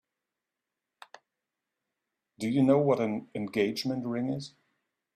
Do 2.39 2.49
you 2.49 2.63
know 2.63 2.79
what 2.79 2.99
an 2.99 3.27
engagement 3.35 4.03
ring 4.07 4.33
is? 4.33 4.55